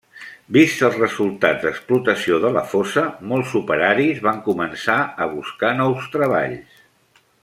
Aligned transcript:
Vists 0.55 0.85
els 0.87 0.95
resultats 1.01 1.65
d'explotació 1.65 2.39
de 2.47 2.51
la 2.57 2.63
fosa, 2.71 3.03
molts 3.33 3.53
operaris 3.61 4.25
van 4.29 4.41
començar 4.51 4.99
a 5.27 5.29
buscar 5.39 5.75
nous 5.83 6.09
treballs. 6.19 7.25